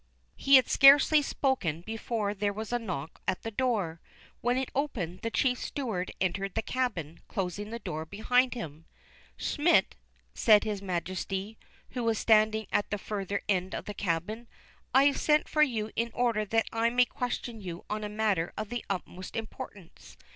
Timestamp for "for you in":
15.47-16.09